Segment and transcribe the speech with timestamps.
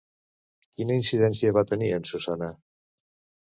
[0.77, 2.51] Quina incidència van tenir en Susana?